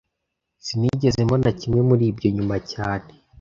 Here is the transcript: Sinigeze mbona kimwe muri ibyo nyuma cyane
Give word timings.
Sinigeze 0.65 1.17
mbona 1.25 1.49
kimwe 1.59 1.81
muri 1.89 2.03
ibyo 2.11 2.27
nyuma 2.35 2.55
cyane 2.71 3.09